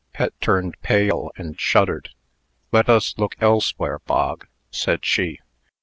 Pet 0.13 0.33
turned 0.41 0.81
pale, 0.81 1.29
and 1.37 1.59
shuddered. 1.59 2.09
"Let 2.71 2.89
us 2.89 3.13
look 3.19 3.35
elsewhere, 3.39 3.99
Bog," 3.99 4.47
said 4.71 5.05
she. 5.05 5.39